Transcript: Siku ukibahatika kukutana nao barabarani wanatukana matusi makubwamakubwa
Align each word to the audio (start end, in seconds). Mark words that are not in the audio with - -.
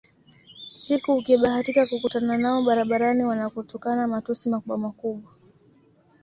Siku 0.77 1.11
ukibahatika 1.13 1.81
kukutana 1.87 2.37
nao 2.37 2.59
barabarani 2.67 3.23
wanatukana 3.29 4.07
matusi 4.07 4.49
makubwamakubwa 4.49 5.31